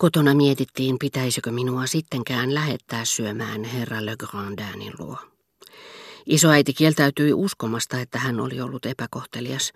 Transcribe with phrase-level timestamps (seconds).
[0.00, 5.16] Kotona mietittiin, pitäisikö minua sittenkään lähettää syömään herra Le Grandinin luo.
[6.26, 9.72] Isoäiti kieltäytyi uskomasta, että hän oli ollut epäkohtelias.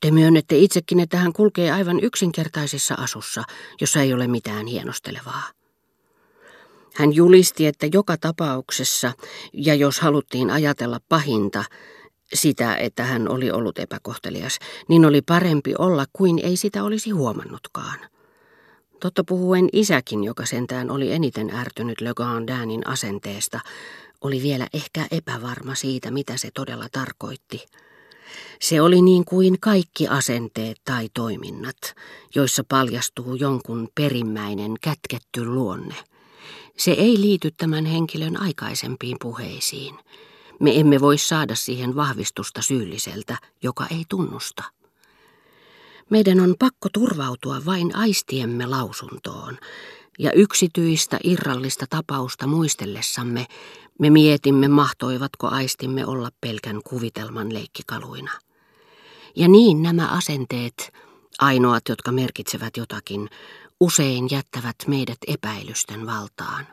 [0.00, 3.42] Te myönnette itsekin, että hän kulkee aivan yksinkertaisessa asussa,
[3.80, 5.42] jossa ei ole mitään hienostelevaa.
[6.94, 9.12] Hän julisti, että joka tapauksessa,
[9.52, 11.64] ja jos haluttiin ajatella pahinta,
[12.34, 14.58] sitä, että hän oli ollut epäkohtelias,
[14.88, 18.15] niin oli parempi olla kuin ei sitä olisi huomannutkaan.
[19.00, 23.60] Totta puhuen isäkin, joka sentään oli eniten ärtynyt Le Gandinin asenteesta,
[24.20, 27.66] oli vielä ehkä epävarma siitä, mitä se todella tarkoitti.
[28.60, 31.76] Se oli niin kuin kaikki asenteet tai toiminnat,
[32.34, 35.94] joissa paljastuu jonkun perimmäinen kätketty luonne.
[36.76, 39.94] Se ei liity tämän henkilön aikaisempiin puheisiin.
[40.60, 44.62] Me emme voi saada siihen vahvistusta syylliseltä, joka ei tunnusta.
[46.10, 49.58] Meidän on pakko turvautua vain aistiemme lausuntoon,
[50.18, 53.46] ja yksityistä irrallista tapausta muistellessamme
[53.98, 58.30] me mietimme, mahtoivatko aistimme olla pelkän kuvitelman leikkikaluina.
[59.36, 60.92] Ja niin nämä asenteet,
[61.38, 63.28] ainoat jotka merkitsevät jotakin,
[63.80, 66.66] usein jättävät meidät epäilysten valtaan.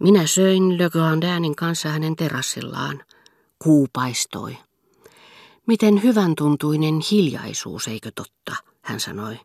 [0.00, 3.02] Minä söin Le Grandinin kanssa hänen terassillaan.
[3.58, 4.56] Kuu paistoi.
[5.66, 9.38] Miten hyvän tuntuinen hiljaisuus, eikö totta, hän sanoi.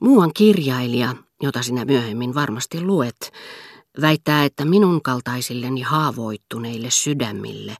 [0.00, 3.32] Muuan kirjailija, jota sinä myöhemmin varmasti luet,
[4.00, 7.76] väittää, että minun kaltaisilleni haavoittuneille sydämille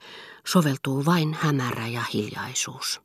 [0.46, 3.00] soveltuu vain hämärä ja hiljaisuus.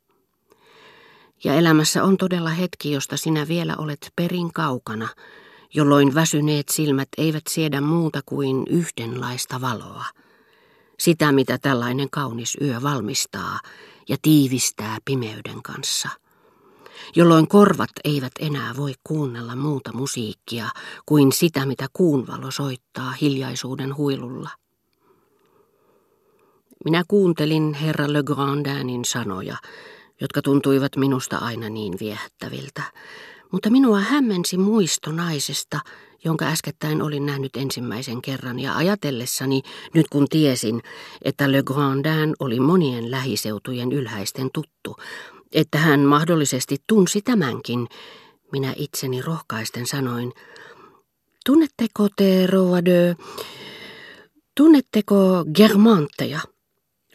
[1.43, 5.07] Ja elämässä on todella hetki, josta sinä vielä olet perin kaukana,
[5.73, 10.05] jolloin väsyneet silmät eivät siedä muuta kuin yhdenlaista valoa.
[10.99, 13.59] Sitä, mitä tällainen kaunis yö valmistaa
[14.09, 16.09] ja tiivistää pimeyden kanssa.
[17.15, 20.69] Jolloin korvat eivät enää voi kuunnella muuta musiikkia
[21.05, 24.49] kuin sitä, mitä kuunvalo soittaa hiljaisuuden huilulla.
[26.85, 29.57] Minä kuuntelin herra Le Grandinin sanoja,
[30.21, 32.83] jotka tuntuivat minusta aina niin viehättäviltä,
[33.51, 35.79] mutta minua hämmensi muisto naisesta,
[36.25, 39.61] jonka äskettäin olin nähnyt ensimmäisen kerran ja ajatellessani,
[39.93, 40.81] nyt kun tiesin,
[41.21, 44.95] että Le Grandin oli monien lähiseutujen ylhäisten tuttu,
[45.51, 47.87] että hän mahdollisesti tunsi tämänkin,
[48.51, 50.33] minä itseni rohkaisten sanoin,
[51.45, 53.15] tunnetteko te, rouva de,
[54.57, 56.39] tunnetteko Germantteja?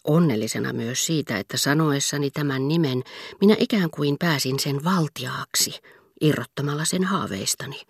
[0.04, 3.02] Onnellisena myös siitä, että sanoessani tämän nimen
[3.40, 5.80] minä ikään kuin pääsin sen valtiaaksi,
[6.22, 7.80] irrottamalla sen haaveistani,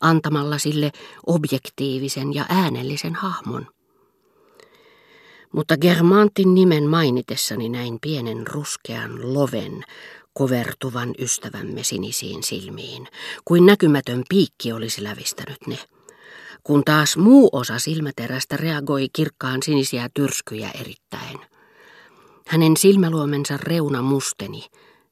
[0.00, 0.92] antamalla sille
[1.26, 3.66] objektiivisen ja äänellisen hahmon.
[5.52, 9.84] Mutta Germantin nimen mainitessani näin pienen ruskean loven
[10.32, 13.08] kovertuvan ystävämme sinisiin silmiin,
[13.44, 15.78] kuin näkymätön piikki olisi lävistänyt ne.
[16.64, 21.38] Kun taas muu osa silmäterästä reagoi kirkkaan sinisiä tyrskyjä erittäin.
[22.46, 24.64] Hänen silmäluomensa reuna musteni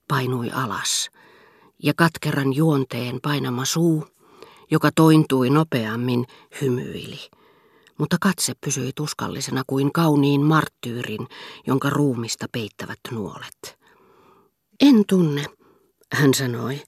[0.08, 1.10] painui alas,
[1.82, 4.04] ja katkeran juonteen painama suu,
[4.70, 6.26] joka tointui nopeammin,
[6.60, 7.18] hymyili.
[7.98, 11.28] Mutta katse pysyi tuskallisena kuin kauniin marttyyrin,
[11.66, 13.78] jonka ruumista peittävät nuolet.
[14.80, 15.44] En tunne,
[16.12, 16.82] hän sanoi.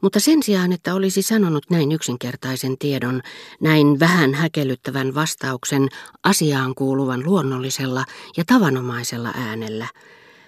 [0.00, 3.22] Mutta sen sijaan, että olisi sanonut näin yksinkertaisen tiedon,
[3.60, 5.88] näin vähän häkellyttävän vastauksen
[6.24, 8.04] asiaan kuuluvan luonnollisella
[8.36, 9.86] ja tavanomaisella äänellä,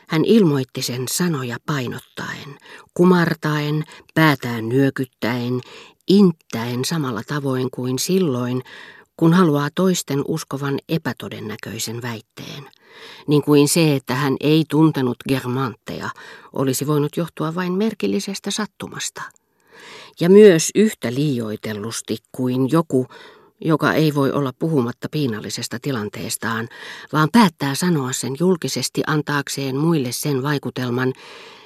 [0.09, 2.59] hän ilmoitti sen sanoja painottaen,
[2.95, 3.85] kumartaen,
[4.15, 5.61] päätään nyökyttäen,
[6.09, 8.63] inttäen samalla tavoin kuin silloin,
[9.17, 12.71] kun haluaa toisten uskovan epätodennäköisen väitteen.
[13.27, 16.11] Niin kuin se, että hän ei tuntenut Germantteja,
[16.53, 19.23] olisi voinut johtua vain merkillisestä sattumasta.
[20.21, 23.07] Ja myös yhtä liioitellusti kuin joku,
[23.61, 26.69] joka ei voi olla puhumatta piinallisesta tilanteestaan,
[27.13, 31.13] vaan päättää sanoa sen julkisesti antaakseen muille sen vaikutelman,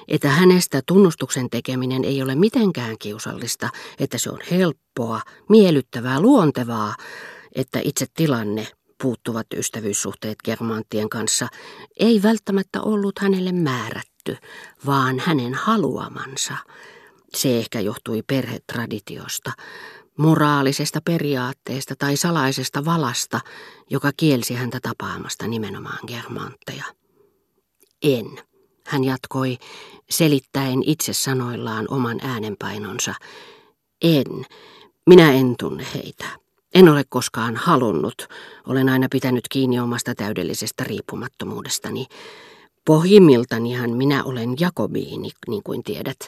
[0.07, 6.95] että hänestä tunnustuksen tekeminen ei ole mitenkään kiusallista, että se on helppoa, miellyttävää, luontevaa,
[7.55, 8.67] että itse tilanne,
[9.01, 11.47] puuttuvat ystävyyssuhteet Germanttien kanssa,
[11.99, 14.37] ei välttämättä ollut hänelle määrätty,
[14.85, 16.53] vaan hänen haluamansa.
[17.35, 19.51] Se ehkä johtui perhetraditiosta,
[20.19, 23.39] moraalisesta periaatteesta tai salaisesta valasta,
[23.89, 26.83] joka kielsi häntä tapaamasta nimenomaan Germantteja.
[28.03, 28.25] En,
[28.85, 29.57] hän jatkoi,
[30.09, 33.13] selittäen itse sanoillaan oman äänenpainonsa.
[34.01, 34.45] En,
[35.05, 36.25] minä en tunne heitä.
[36.73, 38.27] En ole koskaan halunnut,
[38.67, 42.05] olen aina pitänyt kiinni omasta täydellisestä riippumattomuudestani.
[42.85, 46.19] Pohjimmiltanihan minä olen Jakobiini, niin kuin tiedät,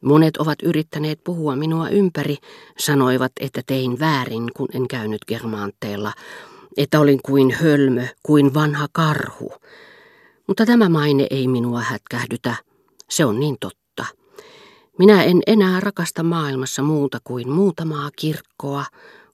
[0.00, 2.36] Monet ovat yrittäneet puhua minua ympäri,
[2.78, 6.12] sanoivat, että tein väärin, kun en käynyt Germaanteella,
[6.76, 9.52] että olin kuin hölmö, kuin vanha karhu.
[10.46, 12.54] Mutta tämä maine ei minua hätkähdytä,
[13.10, 14.04] se on niin totta.
[14.98, 18.84] Minä en enää rakasta maailmassa muuta kuin muutamaa kirkkoa,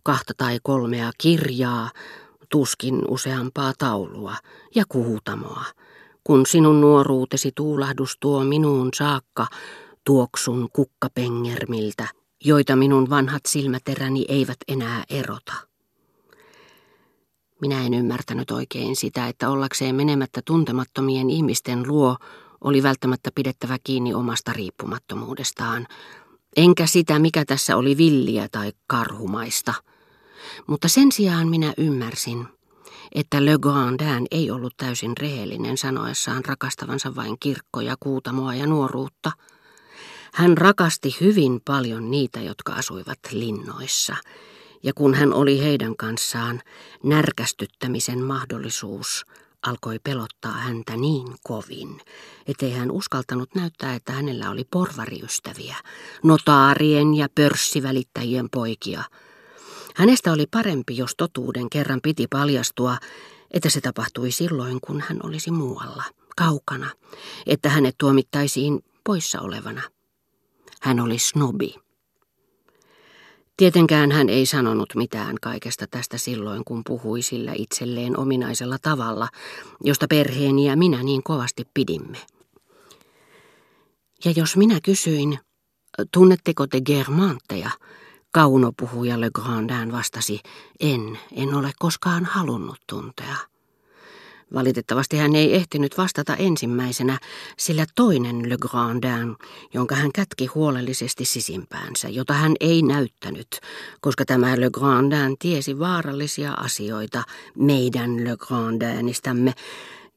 [0.03, 1.91] kahta tai kolmea kirjaa,
[2.49, 4.35] tuskin useampaa taulua
[4.75, 5.65] ja kuutamoa.
[6.25, 9.47] Kun sinun nuoruutesi tuulahdus tuo minuun saakka,
[10.07, 12.09] tuoksun kukkapengermiltä,
[12.45, 15.53] joita minun vanhat silmäteräni eivät enää erota.
[17.61, 22.17] Minä en ymmärtänyt oikein sitä, että ollakseen menemättä tuntemattomien ihmisten luo
[22.61, 25.87] oli välttämättä pidettävä kiinni omasta riippumattomuudestaan,
[26.57, 29.75] enkä sitä, mikä tässä oli villiä tai karhumaista.
[30.67, 32.47] Mutta sen sijaan minä ymmärsin,
[33.15, 39.33] että Le Grandin ei ollut täysin rehellinen sanoessaan rakastavansa vain kirkkoja, kuutamoa ja nuoruutta.
[40.37, 44.17] Hän rakasti hyvin paljon niitä, jotka asuivat linnoissa,
[44.83, 46.63] ja kun hän oli heidän kanssaan,
[47.03, 49.25] närkästyttämisen mahdollisuus
[49.63, 52.01] alkoi pelottaa häntä niin kovin,
[52.47, 55.77] ettei hän uskaltanut näyttää, että hänellä oli porvariystäviä,
[56.23, 59.05] notaarien ja pörssivälittäjien poikia.
[59.95, 62.99] Hänestä oli parempi, jos totuuden kerran piti paljastua,
[63.51, 66.05] että se tapahtui silloin, kun hän olisi muualla,
[66.37, 66.91] kaukana,
[67.47, 69.96] että hänet tuomittaisiin poissa olevana.
[70.83, 71.75] Hän oli snobi.
[73.57, 79.29] Tietenkään hän ei sanonut mitään kaikesta tästä silloin, kun puhui sillä itselleen ominaisella tavalla,
[79.85, 82.19] josta perheeni ja minä niin kovasti pidimme.
[84.25, 85.39] Ja jos minä kysyin,
[86.13, 87.71] tunnetteko te Germantteja,
[88.33, 90.41] kaunopuhuja Le Grandin vastasi,
[90.81, 93.37] en, en ole koskaan halunnut tuntea.
[94.55, 97.19] Valitettavasti hän ei ehtinyt vastata ensimmäisenä,
[97.59, 99.37] sillä toinen Le Grandin,
[99.75, 103.61] jonka hän kätki huolellisesti sisimpäänsä, jota hän ei näyttänyt,
[104.01, 107.23] koska tämä Le Grandin tiesi vaarallisia asioita
[107.59, 109.53] meidän Le Grandinistämme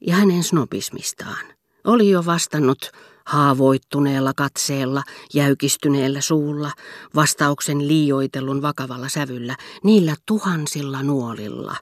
[0.00, 1.44] ja hänen snobismistaan,
[1.84, 2.90] oli jo vastannut
[3.26, 5.02] haavoittuneella katseella,
[5.34, 6.72] jäykistyneellä suulla,
[7.14, 11.76] vastauksen liioitellun vakavalla sävyllä, niillä tuhansilla nuolilla,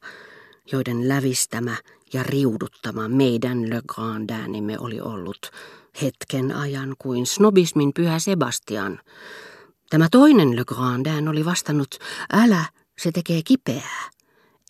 [0.72, 1.76] joiden lävistämä
[2.12, 5.50] ja riuduttama meidän Le Grandinimme oli ollut
[6.02, 9.00] hetken ajan kuin snobismin pyhä Sebastian.
[9.90, 11.94] Tämä toinen Le Grandin oli vastannut,
[12.32, 12.64] älä,
[12.98, 14.10] se tekee kipeää.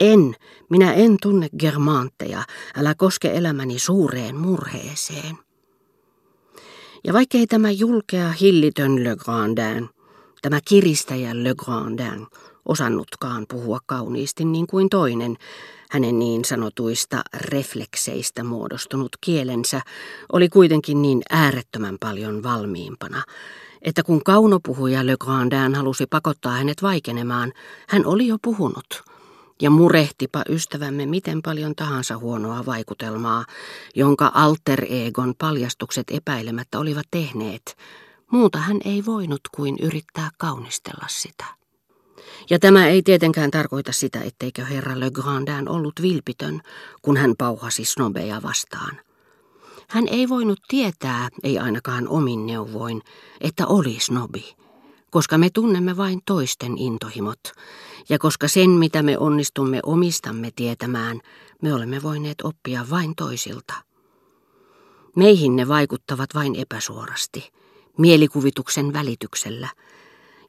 [0.00, 0.34] En,
[0.70, 2.44] minä en tunne germaantteja,
[2.76, 5.38] älä koske elämäni suureen murheeseen.
[7.04, 9.88] Ja vaikkei tämä julkea hillitön Le Grandin,
[10.42, 12.26] tämä kiristäjä Le Grandin,
[12.68, 15.36] osannutkaan puhua kauniisti niin kuin toinen,
[15.90, 19.80] hänen niin sanotuista reflekseistä muodostunut kielensä
[20.32, 23.22] oli kuitenkin niin äärettömän paljon valmiimpana,
[23.82, 27.52] että kun kaunopuhuja Le Grandin halusi pakottaa hänet vaikenemaan,
[27.88, 29.02] hän oli jo puhunut.
[29.62, 33.44] Ja murehtipa ystävämme miten paljon tahansa huonoa vaikutelmaa,
[33.94, 37.76] jonka alter egon paljastukset epäilemättä olivat tehneet,
[38.30, 41.57] muuta hän ei voinut kuin yrittää kaunistella sitä.
[42.50, 46.60] Ja tämä ei tietenkään tarkoita sitä, etteikö herra Le Grandin ollut vilpitön,
[47.02, 49.00] kun hän pauhasi snobeja vastaan.
[49.88, 53.02] Hän ei voinut tietää, ei ainakaan omin neuvoin,
[53.40, 54.54] että oli snobi,
[55.10, 57.40] koska me tunnemme vain toisten intohimot,
[58.08, 61.20] ja koska sen, mitä me onnistumme omistamme tietämään,
[61.62, 63.74] me olemme voineet oppia vain toisilta.
[65.16, 67.50] Meihin ne vaikuttavat vain epäsuorasti,
[67.98, 69.68] mielikuvituksen välityksellä–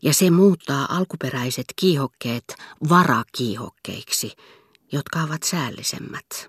[0.01, 2.55] ja se muuttaa alkuperäiset kiihokkeet
[2.89, 4.31] varakiihokkeiksi,
[4.91, 6.47] jotka ovat säällisemmät.